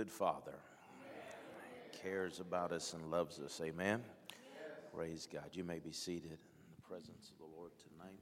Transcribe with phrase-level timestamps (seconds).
[0.00, 0.58] good Father.
[2.02, 3.60] Cares about us and loves us.
[3.62, 4.02] Amen.
[4.94, 5.50] Praise God.
[5.52, 8.18] You may be seated in the presence of the Lord tonight.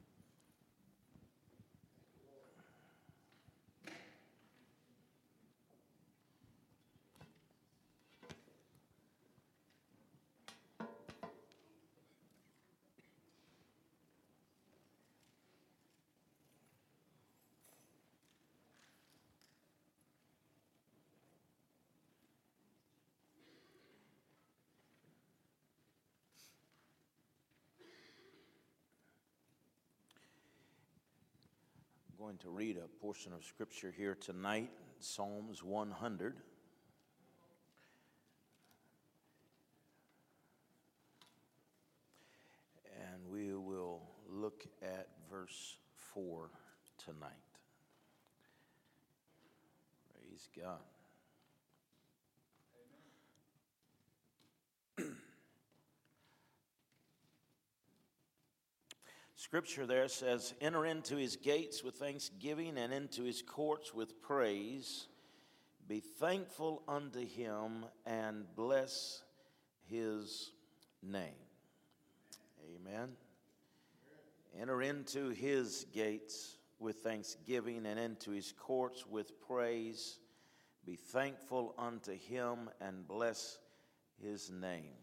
[32.19, 34.69] Going to read a portion of scripture here tonight,
[34.99, 36.35] Psalms 100.
[42.99, 45.77] And we will look at verse
[46.13, 46.49] 4
[46.97, 47.31] tonight.
[50.13, 50.98] Praise God.
[59.39, 65.07] Scripture there says, Enter into his gates with thanksgiving and into his courts with praise.
[65.87, 69.23] Be thankful unto him and bless
[69.89, 70.51] his
[71.01, 71.39] name.
[72.75, 73.11] Amen.
[74.59, 80.19] Enter into his gates with thanksgiving and into his courts with praise.
[80.85, 83.57] Be thankful unto him and bless
[84.21, 84.97] his name.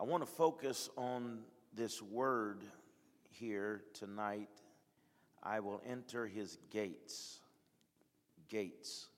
[0.00, 1.40] I want to focus on
[1.74, 2.64] this word
[3.28, 4.48] here tonight.
[5.42, 7.40] I will enter his gates.
[8.48, 9.08] Gates.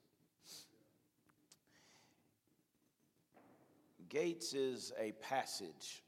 [4.08, 6.02] Gates is a passage.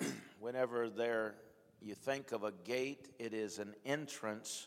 [0.40, 1.36] Whenever there
[1.80, 4.66] you think of a gate, it is an entrance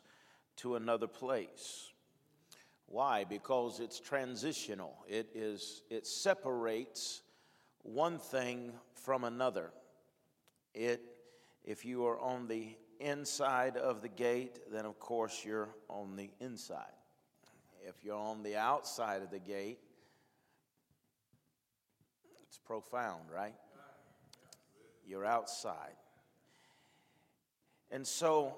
[0.55, 1.91] to another place.
[2.85, 3.25] Why?
[3.25, 4.95] Because it's transitional.
[5.09, 7.23] It is it separates
[7.87, 9.71] one thing from another.
[10.73, 11.01] It,
[11.63, 16.29] if you are on the inside of the gate, then of course you're on the
[16.39, 16.85] inside.
[17.87, 19.79] If you're on the outside of the gate,
[22.43, 23.55] it's profound, right?
[25.07, 25.95] You're outside.
[27.89, 28.55] And so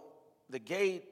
[0.50, 1.06] the gate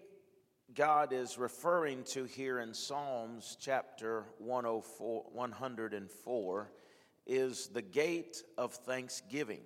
[0.74, 6.72] God is referring to here in Psalms chapter 104, 104
[7.28, 9.62] is the gate of thanksgiving.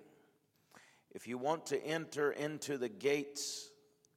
[1.12, 3.70] If you want to enter into the gates,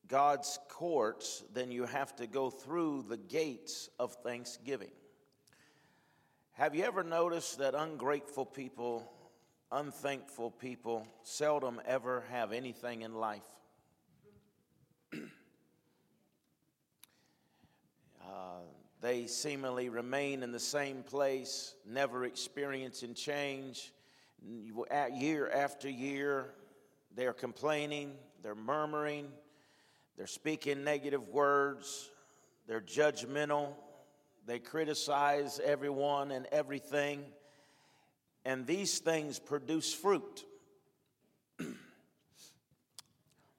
[0.08, 4.92] God's courts, then you have to go through the gates of thanksgiving.
[6.54, 9.12] Have you ever noticed that ungrateful people,
[9.72, 13.44] unthankful people seldom ever have anything in life?
[19.02, 23.92] They seemingly remain in the same place, never experiencing change.
[24.42, 26.54] Year after year,
[27.16, 29.28] they're complaining, they're murmuring,
[30.18, 32.10] they're speaking negative words,
[32.68, 33.74] they're judgmental,
[34.46, 37.24] they criticize everyone and everything,
[38.46, 40.46] and these things produce fruit.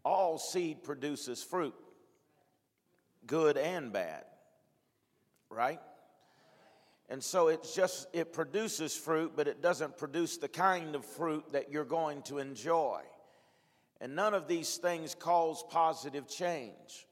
[0.05, 1.75] All seed produces fruit,
[3.27, 4.25] good and bad
[5.51, 5.81] right?
[7.09, 11.45] And so it's just, it produces fruit, but it doesn't produce the kind of fruit
[11.53, 13.03] that you're going to enjoy.
[14.01, 17.07] And none of these things cause positive change.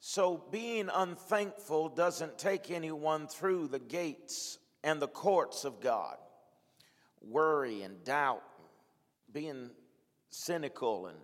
[0.00, 6.16] So being unthankful doesn't take anyone through the gates and the courts of God.
[7.22, 8.42] Worry and doubt,
[9.32, 9.70] being
[10.30, 11.18] cynical and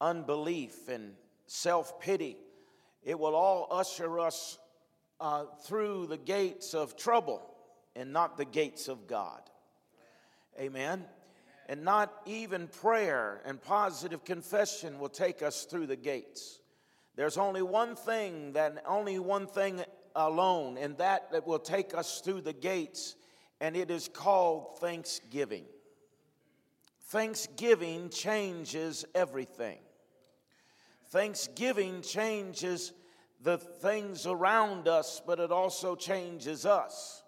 [0.00, 1.12] unbelief and
[1.46, 2.36] self pity,
[3.02, 4.58] it will all usher us
[5.22, 7.40] uh, through the gates of trouble
[7.94, 9.40] and not the gates of God.
[10.58, 11.04] Amen.
[11.68, 16.58] And not even prayer and positive confession will take us through the gates.
[17.14, 19.84] There's only one thing that only one thing
[20.16, 23.14] alone, and that that will take us through the gates,
[23.60, 25.64] and it is called thanksgiving.
[27.06, 29.78] Thanksgiving changes everything.
[31.10, 32.92] Thanksgiving changes
[33.42, 37.22] the things around us, but it also changes us.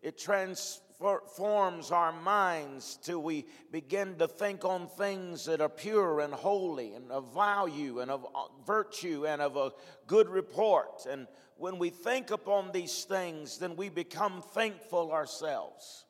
[0.00, 6.32] It transforms our minds till we begin to think on things that are pure and
[6.32, 9.72] holy and of value and of uh, virtue and of a
[10.06, 11.06] good report.
[11.10, 11.26] And
[11.56, 16.04] when we think upon these things, then we become thankful ourselves.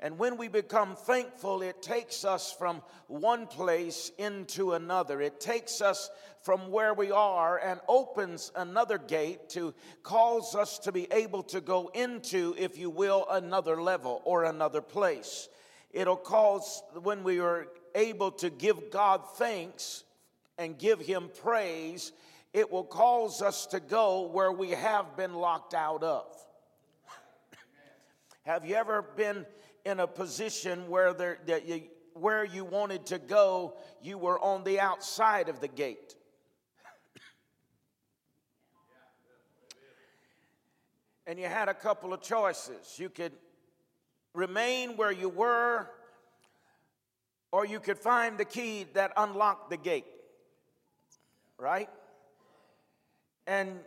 [0.00, 5.20] And when we become thankful, it takes us from one place into another.
[5.20, 6.08] It takes us
[6.42, 9.74] from where we are and opens another gate to
[10.04, 14.80] cause us to be able to go into, if you will, another level or another
[14.80, 15.48] place.
[15.90, 20.04] It'll cause, when we are able to give God thanks
[20.58, 22.12] and give Him praise,
[22.52, 26.26] it will cause us to go where we have been locked out of.
[28.44, 29.44] have you ever been
[29.88, 34.62] in a position where there, that you, where you wanted to go, you were on
[34.64, 36.14] the outside of the gate.
[41.26, 42.98] and you had a couple of choices.
[42.98, 43.32] You could
[44.34, 45.88] remain where you were,
[47.50, 50.04] or you could find the key that unlocked the gate.
[51.58, 51.88] Right?
[53.46, 53.80] And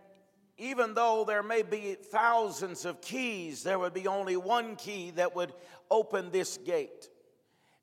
[0.61, 5.35] even though there may be thousands of keys, there would be only one key that
[5.35, 5.51] would
[5.89, 7.09] open this gate.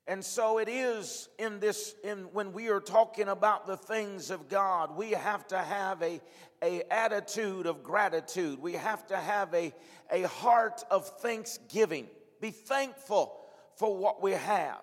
[0.07, 4.47] And so it is in this in when we are talking about the things of
[4.47, 6.21] God, we have to have a,
[6.63, 8.59] a attitude of gratitude.
[8.59, 9.73] We have to have a,
[10.09, 12.07] a heart of thanksgiving.
[12.39, 13.41] Be thankful
[13.75, 14.81] for what we have.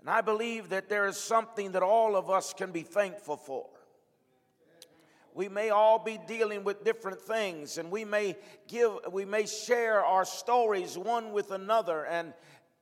[0.00, 3.66] And I believe that there is something that all of us can be thankful for.
[5.34, 8.36] We may all be dealing with different things and we may
[8.68, 12.32] give we may share our stories one with another and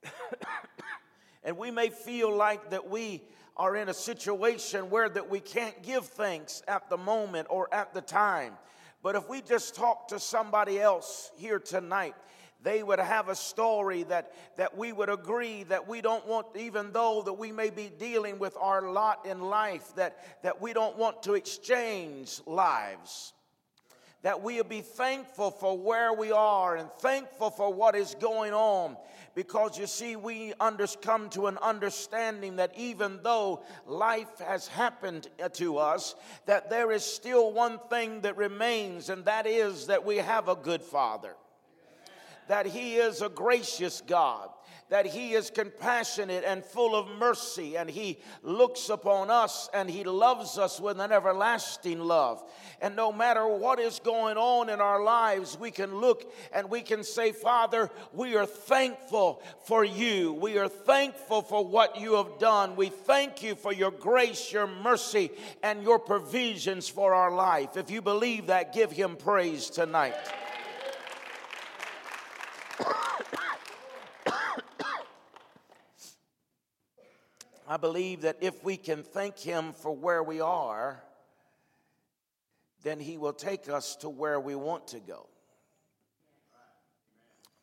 [1.45, 3.23] and we may feel like that we
[3.57, 7.95] are in a situation where that we can't give thanks at the moment or at
[7.95, 8.53] the time.
[9.03, 12.15] But if we just talk to somebody else here tonight
[12.63, 16.93] they would have a story that, that we would agree that we don't want, even
[16.93, 20.97] though that we may be dealing with our lot in life, that, that we don't
[20.97, 23.33] want to exchange lives.
[24.23, 28.97] That we'll be thankful for where we are and thankful for what is going on.
[29.35, 35.27] Because you see, we under, come to an understanding that even though life has happened
[35.43, 36.15] uh, to us,
[36.47, 40.55] that there is still one thing that remains, and that is that we have a
[40.55, 41.35] good Father
[42.49, 44.49] that He is a gracious God,
[44.89, 50.05] that He is compassionate and full of mercy, and He looks upon us and He
[50.05, 52.43] loves us with an everlasting love.
[52.81, 56.83] And no matter what is going on in our lives, we can look and we
[56.83, 60.33] can say, Father, we are thankful for you.
[60.33, 62.75] We are thankful for what you have done.
[62.75, 65.31] We thank you for your grace, your mercy,
[65.63, 67.77] and your provisions for our life.
[67.77, 70.17] If you believe that, give Him praise tonight.
[77.69, 81.03] I believe that if we can thank Him for where we are,
[82.83, 85.27] then He will take us to where we want to go.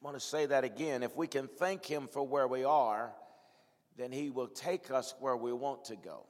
[0.02, 1.04] I want to say that again.
[1.04, 3.12] If we can thank Him for where we are,
[3.98, 6.26] then He will take us where we want to go.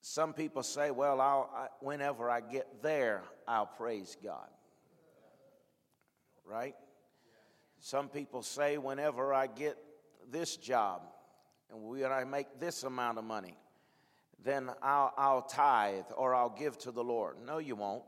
[0.00, 4.48] Some people say, well, I, whenever I get there, I'll praise God.
[6.48, 6.74] Right?
[7.80, 9.76] Some people say, whenever I get
[10.30, 11.02] this job
[11.70, 13.54] and when I make this amount of money,
[14.42, 17.36] then I'll, I'll tithe or I'll give to the Lord.
[17.44, 18.04] No, you won't.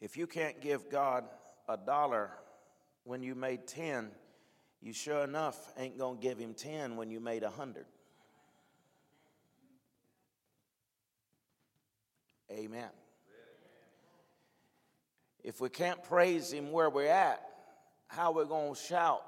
[0.00, 1.24] If you can't give God
[1.68, 2.30] a dollar
[3.04, 4.10] when you made 10,
[4.80, 7.86] you sure enough ain't going to give him 10 when you made a 100.
[12.50, 12.90] Amen.
[15.44, 17.40] If we can't praise him where we're at,
[18.08, 19.22] how we're going to shout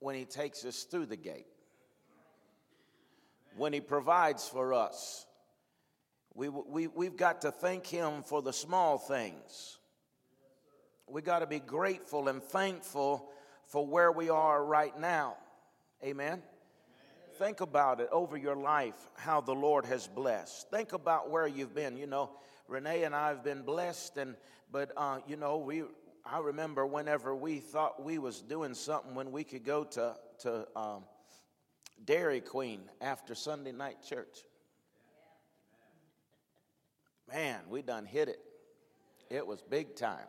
[0.00, 1.46] when He takes us through the gate,
[3.56, 5.26] when He provides for us.
[6.34, 9.78] We, we, we've got to thank Him for the small things.
[11.06, 13.30] We got to be grateful and thankful
[13.68, 15.36] for where we are right now.
[16.02, 16.42] Amen.
[17.38, 20.70] Think about it over your life, how the Lord has blessed.
[20.70, 21.96] Think about where you've been.
[21.96, 22.30] You know,
[22.68, 24.36] Renee and I have been blessed, and
[24.72, 25.82] but uh, you know we
[26.26, 30.66] I remember whenever we thought we was doing something when we could go to, to
[30.74, 31.04] um,
[32.02, 34.44] Dairy Queen after Sunday night church.
[37.30, 38.40] Man, we done hit it.
[39.28, 40.26] It was big time.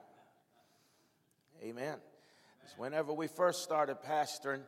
[1.64, 1.98] Amen.
[2.78, 4.62] Whenever we first started pastoring,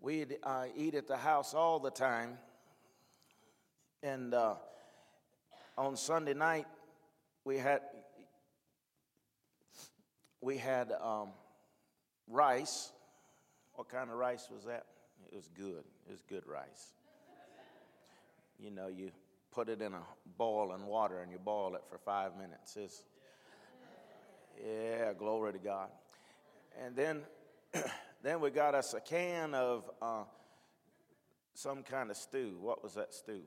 [0.00, 2.38] we'd uh, eat at the house all the time.
[4.02, 4.54] And uh,
[5.78, 6.66] on Sunday night,
[7.44, 7.80] we had
[10.40, 11.28] we had um,
[12.28, 12.92] rice.
[13.74, 14.86] What kind of rice was that?
[15.30, 15.84] It was good.
[16.06, 16.92] It was good rice.
[18.58, 19.10] You know, you
[19.50, 20.02] put it in a
[20.36, 22.76] boil and water and you boil it for five minutes.
[22.76, 23.04] It's,
[24.64, 25.88] Yeah, glory to God.
[26.84, 27.22] And then,
[28.22, 30.24] then we got us a can of uh,
[31.54, 32.56] some kind of stew.
[32.60, 33.42] What was that stew?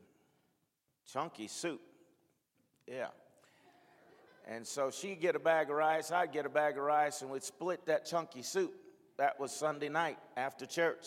[1.12, 1.82] Chunky soup.
[2.88, 3.08] Yeah.
[4.50, 7.30] And so she'd get a bag of rice, I'd get a bag of rice, and
[7.30, 8.74] we'd split that chunky soup.
[9.18, 11.06] That was Sunday night after church.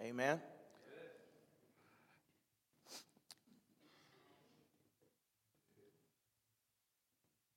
[0.00, 0.40] Amen.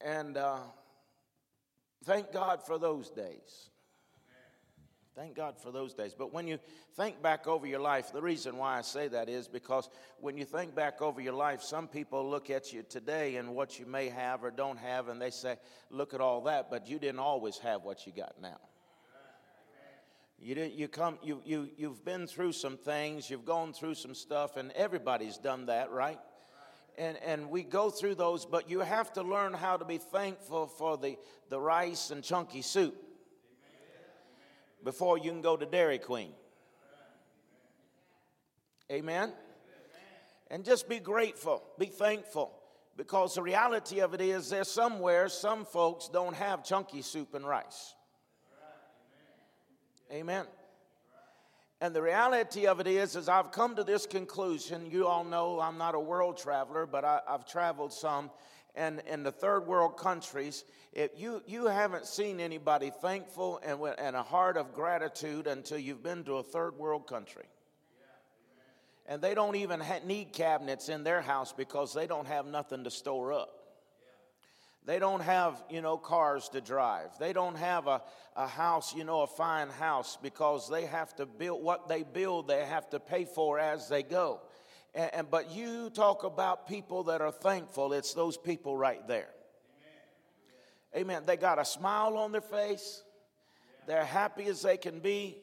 [0.02, 0.60] And uh,
[2.04, 3.72] thank God for those days.
[5.16, 6.14] Thank God for those days.
[6.14, 6.60] But when you
[6.98, 10.44] think back over your life, the reason why I say that is because when you
[10.44, 14.10] think back over your life, some people look at you today and what you may
[14.10, 15.56] have or don't have, and they say,
[15.90, 18.60] Look at all that, but you didn't always have what you got now.
[20.38, 24.14] You, didn't, you come, you, you, you've been through some things, you've gone through some
[24.14, 26.20] stuff, and everybody's done that, right?
[26.98, 30.68] and, and we go through those, but you have to learn how to be thankful
[30.68, 31.18] for the,
[31.50, 33.05] the rice and chunky soup
[34.86, 36.32] before you can go to Dairy Queen.
[38.90, 39.34] Amen?
[40.50, 42.54] And just be grateful, be thankful,
[42.96, 47.46] because the reality of it is there's somewhere some folks don't have chunky soup and
[47.46, 47.96] rice.
[50.12, 50.46] Amen.
[51.82, 54.86] And the reality of it is, is I've come to this conclusion.
[54.90, 58.30] You all know I'm not a world traveler, but I, have traveled some.
[58.76, 64.16] And in the third world countries, if you, you haven't seen anybody thankful and, and
[64.16, 67.46] a heart of gratitude until you've been to a third world country.
[69.08, 72.92] And they don't even need cabinets in their house because they don't have nothing to
[72.92, 73.56] store up.
[74.86, 77.10] They don't have, you know, cars to drive.
[77.20, 78.02] They don't have a,
[78.36, 82.48] a house, you know, a fine house because they have to build what they build,
[82.48, 84.42] they have to pay for as they go.
[84.96, 89.30] And, and but you talk about people that are thankful, it's those people right there.
[90.96, 91.04] Amen.
[91.04, 91.24] Amen.
[91.26, 93.04] They got a smile on their face.
[93.86, 95.38] They're happy as they can be.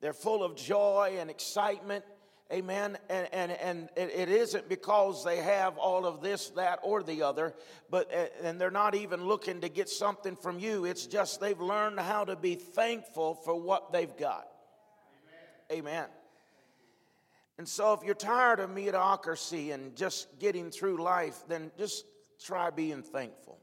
[0.00, 2.04] They're full of joy and excitement.
[2.52, 2.98] Amen.
[3.08, 7.54] And, and, and it isn't because they have all of this, that, or the other,
[7.90, 10.84] but eh, and they're not even looking to get something from you.
[10.84, 14.48] It's just they've learned how to be thankful for what they've got.
[15.70, 15.86] Amen.
[15.86, 16.06] Amen.
[17.60, 22.06] And so if you're tired of mediocrity and just getting through life, then just
[22.42, 23.58] try being thankful.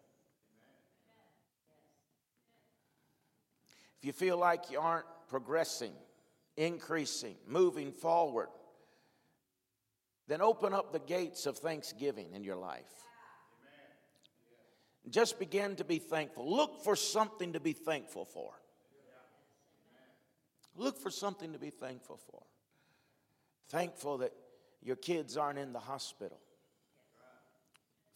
[3.98, 5.94] If you feel like you aren't progressing,
[6.58, 8.50] increasing, moving forward,
[10.28, 12.94] then open up the gates of thanksgiving in your life.
[15.10, 16.48] Just begin to be thankful.
[16.48, 18.52] Look for something to be thankful for.
[20.76, 22.44] Look for something to be thankful for.
[23.70, 24.34] Thankful that
[24.82, 26.40] your kids aren't in the hospital.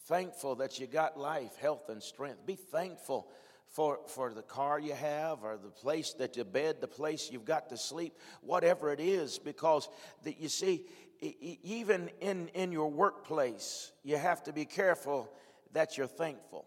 [0.06, 2.46] Thankful that you got life, health, and strength.
[2.46, 3.30] Be thankful
[3.68, 7.46] for, for the car you have or the place that you bed, the place you've
[7.46, 9.88] got to sleep, whatever it is, because
[10.24, 10.86] that you see,
[11.22, 15.32] even in, in your workplace, you have to be careful
[15.74, 16.66] that you're thankful.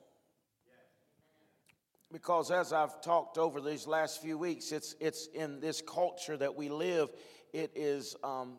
[2.12, 6.54] Because as I've talked over these last few weeks, it's, it's in this culture that
[6.54, 7.10] we live,
[7.52, 8.58] it is um,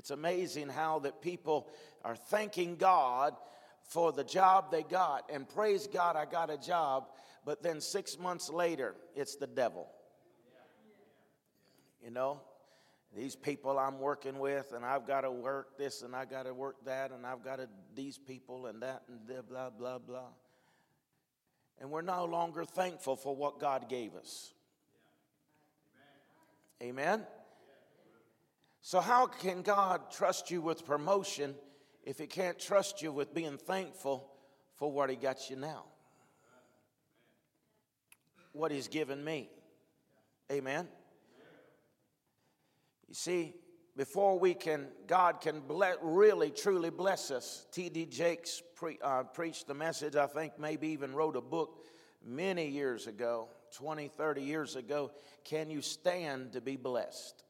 [0.00, 1.68] it's amazing how that people
[2.06, 3.34] are thanking God
[3.82, 7.08] for the job they got and praise God I got a job,
[7.44, 9.90] but then six months later, it's the devil.
[12.02, 12.40] You know,
[13.14, 16.54] these people I'm working with, and I've got to work this and I got to
[16.54, 20.30] work that, and I've got to these people and that and blah, blah, blah.
[21.78, 24.54] And we're no longer thankful for what God gave us.
[26.82, 27.26] Amen?
[28.82, 31.54] So, how can God trust you with promotion
[32.02, 34.30] if He can't trust you with being thankful
[34.76, 35.84] for what He got you now?
[38.52, 39.50] What He's given me.
[40.50, 40.88] Amen?
[43.06, 43.54] You see,
[43.96, 45.62] before we can, God can
[46.00, 47.66] really, truly bless us.
[47.72, 48.06] T.D.
[48.06, 51.84] Jakes pre, uh, preached the message, I think maybe even wrote a book
[52.24, 55.10] many years ago, 20, 30 years ago.
[55.44, 57.44] Can you stand to be blessed?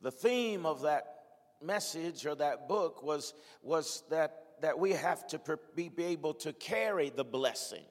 [0.00, 1.14] The theme of that
[1.62, 5.40] message or that book was, was that, that we have to
[5.74, 7.84] be, able to carry the blessing.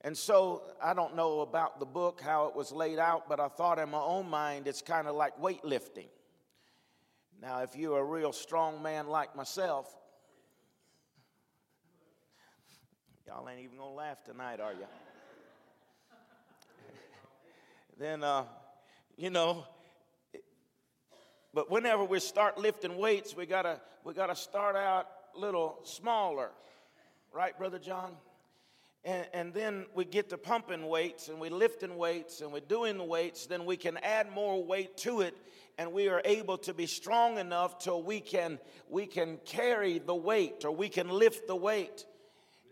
[0.00, 3.48] And so I don't know about the book, how it was laid out, but I
[3.48, 6.08] thought in my own mind it's kind of like weightlifting.
[7.40, 9.94] Now, if you're a real strong man like myself,
[13.26, 14.86] y'all ain't even gonna laugh tonight, are you?
[17.98, 18.44] then, uh,
[19.16, 19.64] you know,
[21.54, 26.50] but whenever we start lifting weights, we gotta we gotta start out a little smaller
[27.34, 28.12] right, Brother John?
[29.04, 32.96] And, and, then we get to pumping weights and we lifting weights and we're doing
[32.96, 35.36] the weights, then we can add more weight to it
[35.76, 38.58] and we are able to be strong enough till we can
[38.88, 42.06] we can carry the weight or we can lift the weight.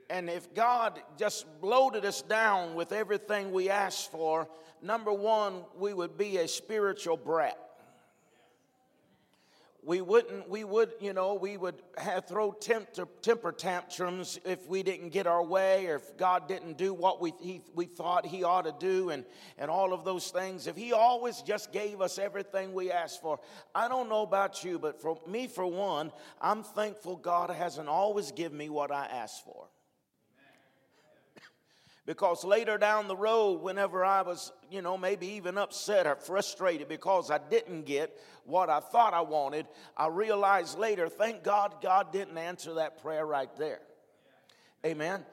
[0.09, 4.49] And if God just loaded us down with everything we asked for,
[4.81, 7.59] number one, we would be a spiritual brat
[9.85, 14.83] we wouldn't we would you know we would have throw temper, temper tantrums if we
[14.83, 18.45] didn't get our way or if god didn't do what we, he, we thought he
[18.45, 19.25] ought to do and,
[19.59, 20.67] and all of those things.
[20.67, 23.41] If he always just gave us everything we asked for
[23.75, 28.31] i don't know about you but for me for one i'm thankful god hasn't always
[28.33, 29.69] given me what i asked for
[32.05, 36.89] because later down the road, whenever I was, you know, maybe even upset or frustrated
[36.89, 39.67] because I didn't get what I thought I wanted,
[39.97, 43.81] I realized later, thank God God didn't answer that prayer right there.
[44.85, 45.25] Amen.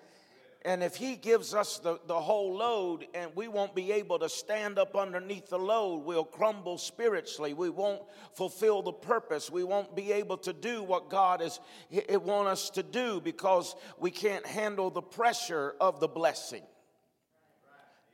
[0.63, 4.27] And if He gives us the, the whole load and we won't be able to
[4.27, 7.53] stand up underneath the load, we'll crumble spiritually.
[7.53, 8.01] We won't
[8.33, 9.49] fulfill the purpose.
[9.49, 13.75] We won't be able to do what God is it want us to do because
[13.97, 16.63] we can't handle the pressure of the blessing.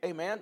[0.04, 0.40] Amen.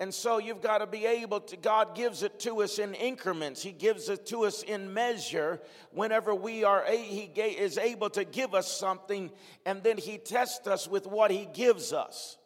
[0.00, 3.60] And so you've got to be able to, God gives it to us in increments.
[3.62, 8.54] He gives it to us in measure whenever we are, He is able to give
[8.54, 9.30] us something,
[9.66, 12.38] and then He tests us with what He gives us.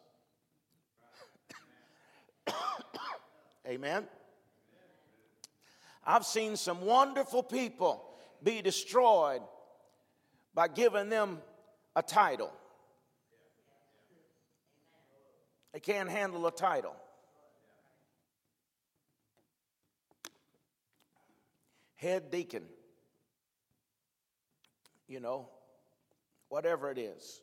[3.67, 4.05] Amen.
[6.05, 8.03] I've seen some wonderful people
[8.41, 9.41] be destroyed
[10.55, 11.39] by giving them
[11.95, 12.51] a title.
[15.71, 16.95] They can't handle a title.
[22.03, 22.63] Head deacon,
[25.07, 25.49] you know,
[26.49, 27.41] whatever it is.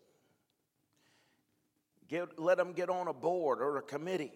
[2.09, 4.33] Get, let them get on a board or a committee,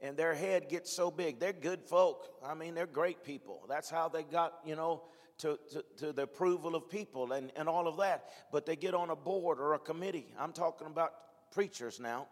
[0.00, 1.40] and their head gets so big.
[1.40, 2.28] They're good folk.
[2.46, 3.64] I mean, they're great people.
[3.68, 5.02] That's how they got, you know,
[5.38, 8.24] to, to, to the approval of people and, and all of that.
[8.52, 10.26] But they get on a board or a committee.
[10.38, 11.12] I'm talking about
[11.52, 12.28] preachers now.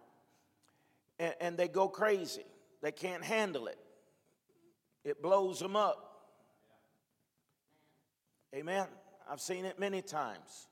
[1.18, 2.44] And, and they go crazy.
[2.82, 3.78] They can't handle it.
[5.04, 6.07] It blows them up.
[8.54, 8.86] Amen.
[9.30, 10.68] I've seen it many times.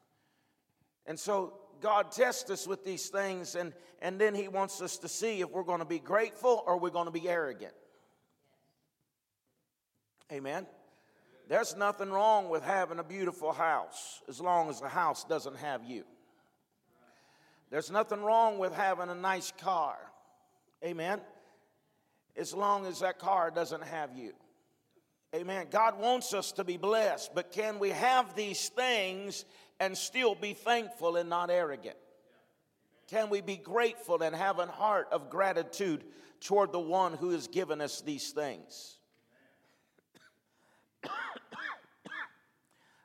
[1.06, 5.08] And so God tests us with these things, and, and then He wants us to
[5.08, 7.74] see if we're going to be grateful or we're going to be arrogant.
[10.32, 10.66] Amen.
[11.48, 15.84] There's nothing wrong with having a beautiful house as long as the house doesn't have
[15.84, 16.04] you.
[17.70, 19.96] There's nothing wrong with having a nice car.
[20.84, 21.20] Amen.
[22.36, 24.32] As long as that car doesn't have you.
[25.34, 25.66] Amen.
[25.70, 29.44] God wants us to be blessed, but can we have these things
[29.80, 31.96] and still be thankful and not arrogant?
[33.08, 36.04] Can we be grateful and have a heart of gratitude
[36.40, 38.96] toward the one who has given us these things?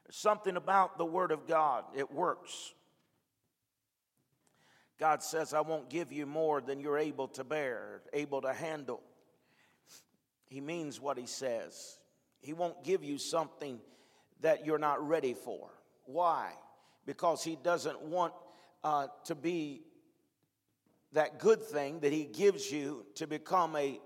[0.09, 2.73] something about the Word of God, it works.
[4.99, 9.01] God says, I won't give you more than you're able to bear, able to handle.
[10.47, 11.97] He means what He says.
[12.41, 13.79] He won't give you something
[14.41, 15.69] that you're not ready for.
[16.05, 16.51] Why?
[17.05, 18.33] Because He doesn't want
[18.83, 19.83] uh, to be
[21.13, 23.99] that good thing that He gives you to become a,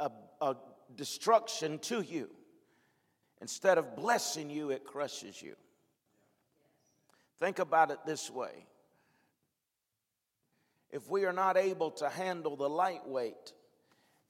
[0.00, 0.56] a, a
[0.96, 2.30] destruction to you.
[3.40, 5.54] Instead of blessing you, it crushes you.
[7.38, 8.66] Think about it this way
[10.92, 13.54] if we are not able to handle the lightweight,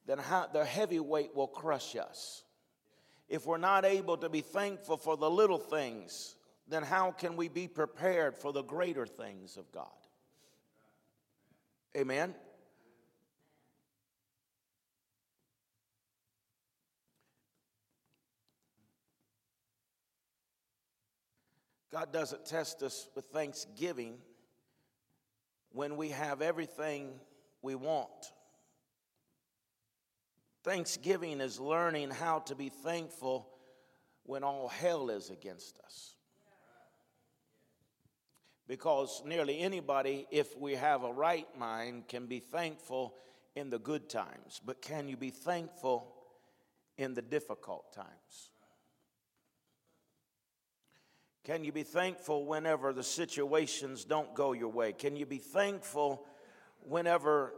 [0.06, 2.44] then how, the heavyweight will crush us
[3.32, 6.36] if we're not able to be thankful for the little things,
[6.68, 9.86] then how can we be prepared for the greater things of God?
[11.96, 12.34] Amen.
[21.90, 24.18] God doesn't test us with thanksgiving
[25.70, 27.14] when we have everything
[27.62, 28.10] we want.
[30.64, 33.48] Thanksgiving is learning how to be thankful
[34.24, 36.14] when all hell is against us.
[38.68, 43.14] Because nearly anybody, if we have a right mind, can be thankful
[43.56, 44.60] in the good times.
[44.64, 46.14] But can you be thankful
[46.96, 48.50] in the difficult times?
[51.44, 54.92] Can you be thankful whenever the situations don't go your way?
[54.92, 56.24] Can you be thankful
[56.80, 57.52] whenever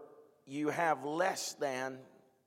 [0.47, 1.99] you have less than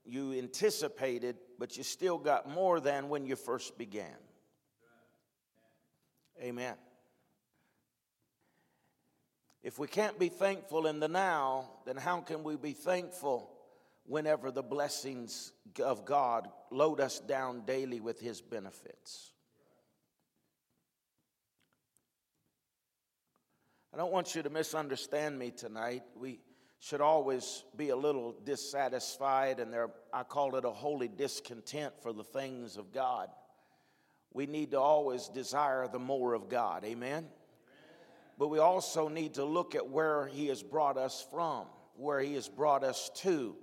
[0.08, 4.15] you anticipated, but you still got more than when you first began.
[6.41, 6.76] Amen.
[9.63, 13.52] If we can't be thankful in the now, then how can we be thankful
[14.06, 15.52] whenever the blessings
[15.84, 19.32] of God load us down daily with His benefits?
[23.93, 26.04] I don't want you to misunderstand me tonight.
[26.15, 26.39] We
[26.79, 32.13] should always be a little dissatisfied, and there, I call it a holy discontent for
[32.13, 33.29] the things of God.
[34.33, 36.83] We need to always desire the more of God.
[36.85, 37.27] Amen?
[38.37, 42.35] But we also need to look at where He has brought us from, where He
[42.35, 43.55] has brought us to,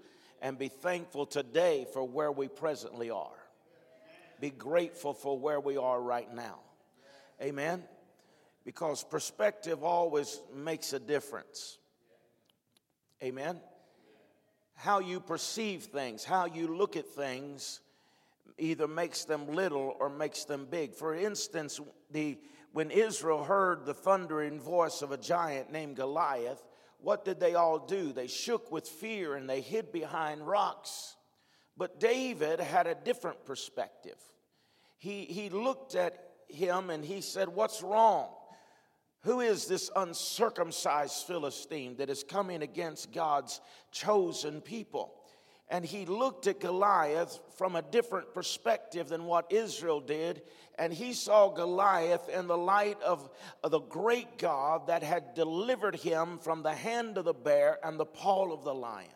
[0.42, 3.30] and be thankful today for where we presently are.
[4.40, 6.58] Be grateful for where we are right now.
[7.40, 7.84] Amen?
[8.64, 11.78] Because perspective always makes a difference.
[13.22, 13.60] Amen?
[14.74, 17.80] How you perceive things, how you look at things,
[18.58, 20.94] either makes them little or makes them big.
[20.94, 22.38] For instance, the,
[22.72, 26.62] when Israel heard the thundering voice of a giant named Goliath,
[26.98, 28.12] what did they all do?
[28.12, 31.16] They shook with fear and they hid behind rocks.
[31.76, 34.18] But David had a different perspective.
[34.96, 36.16] He, he looked at
[36.48, 38.28] him and he said, What's wrong?
[39.24, 43.60] Who is this uncircumcised Philistine that is coming against God's
[43.90, 45.14] chosen people?
[45.70, 50.42] And he looked at Goliath from a different perspective than what Israel did.
[50.78, 53.30] And he saw Goliath in the light of,
[53.62, 58.04] the great God that had delivered him from the hand of the bear and the
[58.04, 59.08] paw of the lion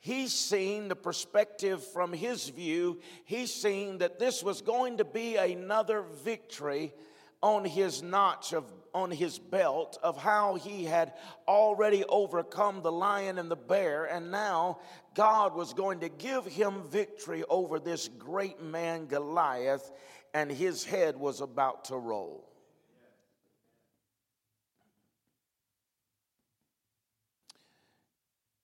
[0.00, 3.00] he's seen the perspective from his view.
[3.24, 6.94] He's seen that this was going to be another victory
[7.42, 11.12] on his notch of on his belt of how he had
[11.46, 14.78] already overcome the lion and the bear and now
[15.14, 19.92] God was going to give him victory over this great man Goliath
[20.32, 22.48] and his head was about to roll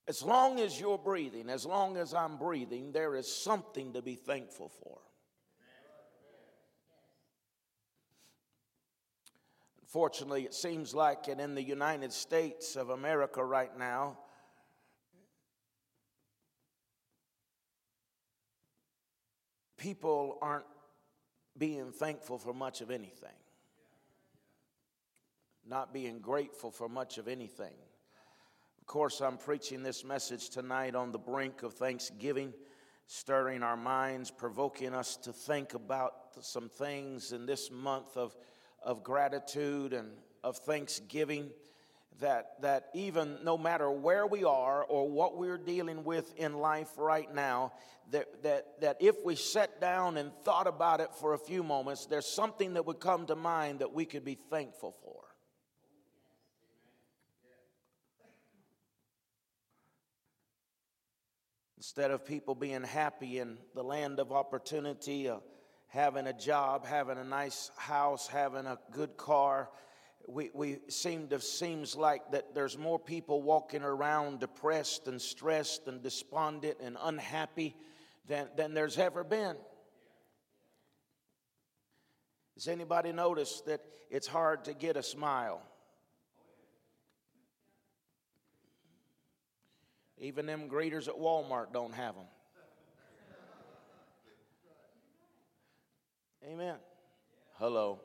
[0.06, 4.16] As long as you're breathing, as long as I'm breathing, there is something to be
[4.16, 4.98] thankful for.
[9.94, 14.18] Fortunately, it seems like in the United States of America right now.
[19.76, 20.64] People aren't
[21.56, 23.38] being thankful for much of anything,
[25.64, 27.76] not being grateful for much of anything.
[28.80, 32.52] Of course, I'm preaching this message tonight on the brink of Thanksgiving,
[33.06, 38.34] stirring our minds, provoking us to think about some things in this month of
[38.84, 40.10] of gratitude and
[40.42, 41.50] of thanksgiving
[42.20, 46.90] that, that even no matter where we are or what we're dealing with in life
[46.96, 47.72] right now,
[48.12, 52.06] that, that, that if we sat down and thought about it for a few moments,
[52.06, 55.22] there's something that would come to mind that we could be thankful for.
[61.76, 65.30] Instead of people being happy in the land of opportunity,
[65.94, 69.70] having a job, having a nice house, having a good car.
[70.26, 75.86] We, we seem to seems like that there's more people walking around depressed and stressed
[75.86, 77.76] and despondent and unhappy
[78.26, 79.54] than, than there's ever been.
[82.54, 83.80] Has anybody noticed that
[84.10, 85.62] it's hard to get a smile?
[90.18, 92.26] Even them greeters at Walmart don't have them.
[96.46, 96.76] Amen.
[97.54, 98.00] Hello.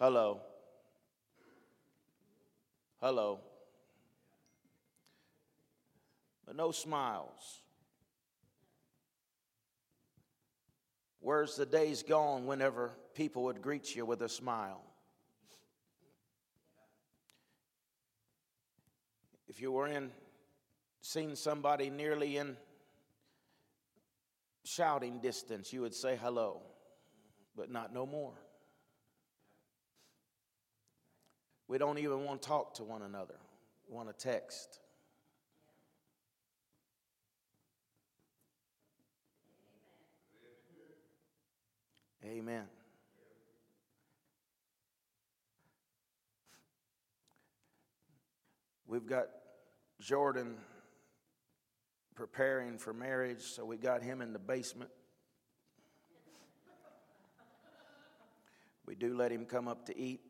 [0.00, 0.40] Hello.
[3.00, 3.38] Hello.
[6.44, 7.62] But no smiles.
[11.20, 14.82] Where's the days gone whenever people would greet you with a smile?
[19.46, 20.10] If you were in,
[21.00, 22.56] seen somebody nearly in
[24.64, 26.62] shouting distance, you would say hello
[27.58, 28.34] but not no more.
[31.66, 33.34] We don't even want to talk to one another,
[33.88, 34.78] we want to text.
[42.24, 42.64] Amen.
[48.86, 49.26] We've got
[50.00, 50.56] Jordan
[52.14, 54.90] preparing for marriage, so we got him in the basement.
[58.98, 60.20] Do let him come up to eat.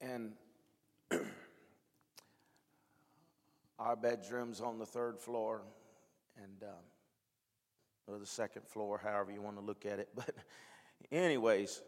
[0.00, 0.32] And
[3.78, 5.62] our bedroom's on the third floor,
[6.36, 6.72] and uh,
[8.06, 10.08] or the second floor, however you want to look at it.
[10.14, 10.34] But,
[11.10, 11.82] anyways,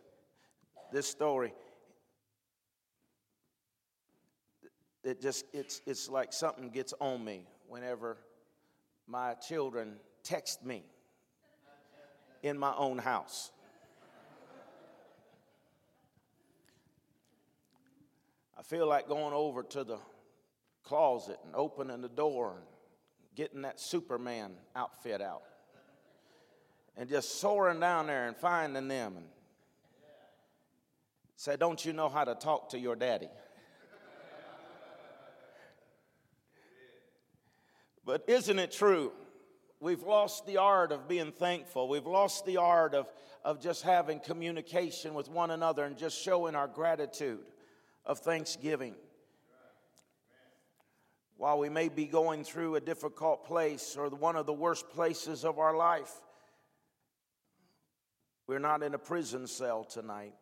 [0.92, 1.52] this story,
[5.04, 8.18] it just, it's, it's like something gets on me whenever
[9.06, 10.84] my children text me
[12.42, 13.50] in my own house.
[18.58, 19.98] I feel like going over to the
[20.82, 22.64] closet and opening the door and
[23.34, 25.42] getting that Superman outfit out
[26.96, 29.26] and just soaring down there and finding them and
[31.36, 33.28] say, Don't you know how to talk to your daddy?
[38.06, 39.12] But isn't it true?
[39.80, 41.88] We've lost the art of being thankful.
[41.88, 43.12] We've lost the art of,
[43.44, 47.44] of just having communication with one another and just showing our gratitude
[48.06, 48.94] of thanksgiving.
[51.36, 55.44] While we may be going through a difficult place or one of the worst places
[55.44, 56.10] of our life,
[58.46, 60.32] we're not in a prison cell tonight.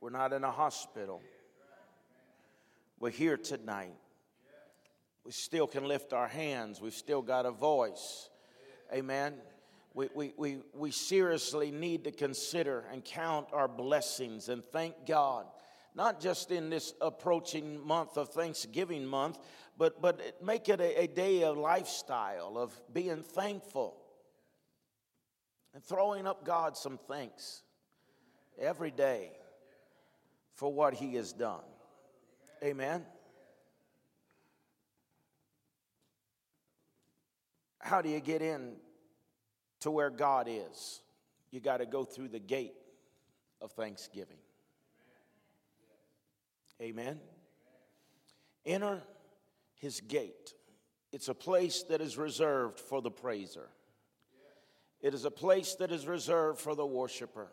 [0.00, 1.22] We're not in a hospital.
[2.98, 3.94] We're here tonight.
[5.24, 6.80] We still can lift our hands.
[6.80, 8.28] We've still got a voice.
[8.92, 9.34] Amen.
[9.94, 15.46] We, we, we, we seriously need to consider and count our blessings and thank God,
[15.94, 19.38] not just in this approaching month of Thanksgiving month,
[19.78, 23.96] but, but make it a, a day of lifestyle of being thankful
[25.72, 27.62] and throwing up God some thanks
[28.58, 29.30] every day
[30.54, 31.64] for what He has done.
[32.62, 33.04] Amen.
[37.84, 38.76] How do you get in
[39.80, 41.02] to where God is?
[41.50, 42.72] You got to go through the gate
[43.60, 44.38] of thanksgiving.
[46.80, 47.20] Amen.
[48.64, 49.02] Enter
[49.74, 50.54] his gate.
[51.12, 53.68] It's a place that is reserved for the praiser.
[55.02, 57.48] It is a place that is reserved for the worshiper.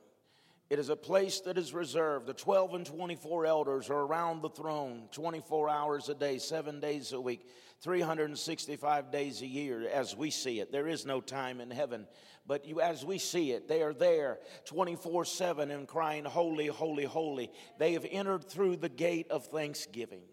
[0.72, 2.28] It is a place that is reserved.
[2.28, 7.12] The 12 and 24 elders are around the throne 24 hours a day, seven days
[7.12, 7.46] a week,
[7.82, 10.72] 365 days a year as we see it.
[10.72, 12.08] There is no time in heaven,
[12.48, 17.04] but you, as we see it, they are there 24 7 and crying, Holy, holy,
[17.04, 17.52] holy.
[17.78, 20.24] They have entered through the gate of thanksgiving.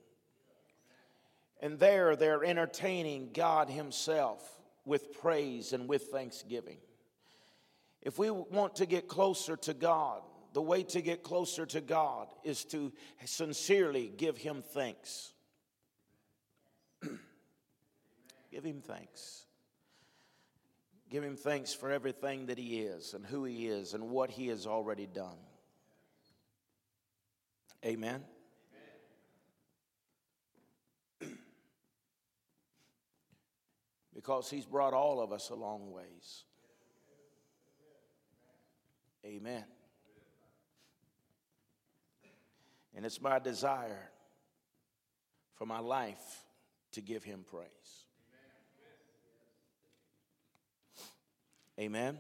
[1.59, 4.49] And there they're entertaining God Himself
[4.85, 6.79] with praise and with thanksgiving.
[8.03, 12.29] If we want to get closer to God, the way to get closer to God
[12.45, 12.93] is to
[13.25, 15.33] sincerely give Him thanks.
[18.51, 19.45] give Him thanks.
[21.11, 24.49] Give Him thanks for everything that He is and who He is and what He
[24.49, 25.39] has already done.
[27.85, 28.25] Amen.
[34.15, 36.45] because He's brought all of us a long ways.
[39.25, 39.65] Amen.
[42.99, 44.11] And it's my desire
[45.55, 46.43] for my life
[46.91, 47.69] to give him praise.
[51.79, 52.19] Amen.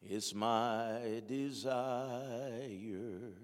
[0.00, 3.34] It's my desire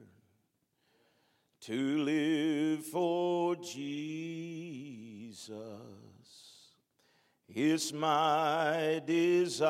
[1.61, 4.31] to live for Jesus
[7.53, 9.67] it's my desire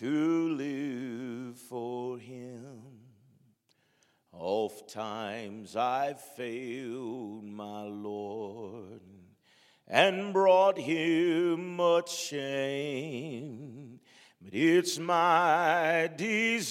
[0.00, 2.80] to live for Him.
[4.32, 9.02] Oft times I've failed my Lord
[9.86, 14.00] and brought Him much shame.
[14.40, 16.70] But it's my desire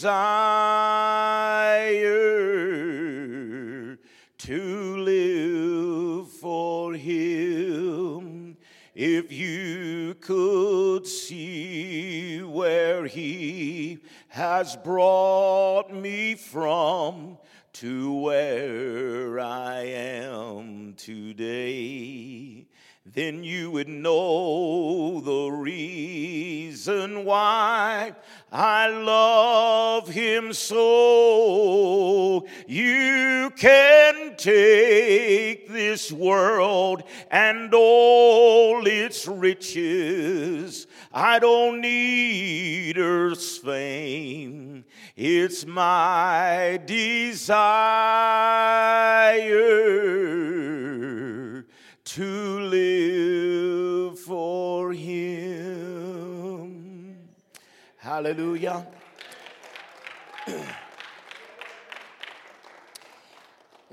[4.39, 8.28] to live for Him.
[9.01, 17.37] If you could see where He has brought me from
[17.75, 22.67] to where I am today,
[23.05, 28.13] then you would know the reason why
[28.51, 32.45] I love him so.
[32.67, 40.87] You can take this world and all its riches.
[41.13, 44.85] I don't need earth's fame.
[45.15, 47.19] It's my desire
[52.05, 56.39] to live for Him.
[57.97, 58.87] Hallelujah.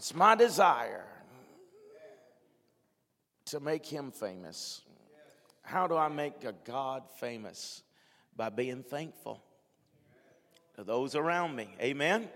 [0.07, 1.05] It's my desire
[3.47, 4.83] to make Him famous.
[5.63, 7.83] How do I make a God famous?
[8.37, 9.43] By being thankful
[10.77, 11.75] to those around me.
[11.81, 12.29] Amen?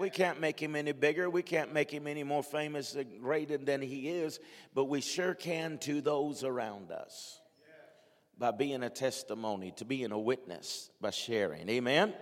[0.00, 1.30] We can't make him any bigger.
[1.30, 4.40] We can't make him any more famous and greater than he is,
[4.74, 7.38] but we sure can to those around us
[8.36, 11.68] by being a testimony, to being a witness, by sharing.
[11.68, 12.14] Amen?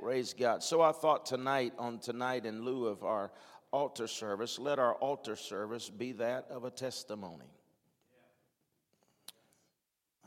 [0.00, 0.62] Praise God.
[0.62, 3.30] So I thought tonight, on tonight, in lieu of our
[3.76, 7.44] altar service, let our altar service be that of a testimony.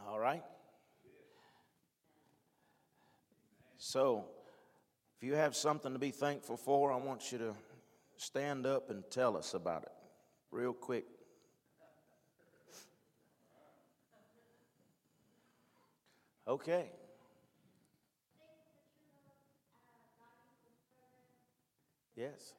[0.08, 0.44] All right?
[3.80, 4.26] So,
[5.18, 7.56] if you have something to be thankful for, I want you to
[8.18, 9.92] stand up and tell us about it
[10.52, 11.06] real quick.
[16.48, 16.92] Okay.
[22.16, 22.54] Yes.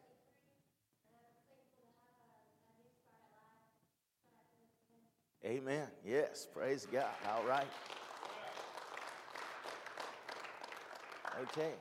[5.44, 5.86] Amen.
[6.06, 6.46] Yes.
[6.52, 7.06] Praise God.
[7.28, 7.66] All right.
[11.42, 11.72] Okay.